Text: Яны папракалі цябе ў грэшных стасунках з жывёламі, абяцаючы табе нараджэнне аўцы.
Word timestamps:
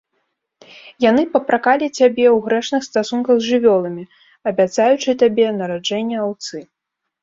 Яны 1.09 1.25
папракалі 1.35 1.87
цябе 1.97 2.25
ў 2.35 2.49
грэшных 2.49 2.81
стасунках 2.89 3.35
з 3.45 3.49
жывёламі, 3.51 4.03
абяцаючы 4.53 5.09
табе 5.25 5.45
нараджэнне 5.63 6.17
аўцы. 6.29 6.69